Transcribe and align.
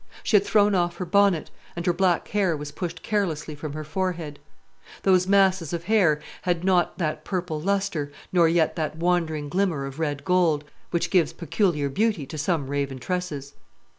She 0.23 0.35
had 0.35 0.43
thrown 0.43 0.73
off 0.73 0.97
her 0.97 1.05
bonnet, 1.05 1.51
and 1.75 1.85
her 1.85 1.93
black 1.93 2.27
hair 2.29 2.57
was 2.57 2.71
pushed 2.71 3.03
carelessly 3.03 3.53
from 3.53 3.73
her 3.73 3.83
forehead. 3.83 4.39
Those 5.03 5.27
masses 5.27 5.73
of 5.73 5.83
hair 5.83 6.19
had 6.41 6.63
not 6.63 6.97
that 6.97 7.23
purple 7.23 7.61
lustre, 7.61 8.11
nor 8.33 8.49
yet 8.49 8.75
that 8.77 8.97
wandering 8.97 9.47
glimmer 9.47 9.85
of 9.85 9.99
red 9.99 10.25
gold, 10.25 10.63
which 10.89 11.11
gives 11.11 11.33
peculiar 11.33 11.87
beauty 11.87 12.25
to 12.25 12.37
some 12.39 12.65
raven 12.65 12.97
tresses. 12.97 13.53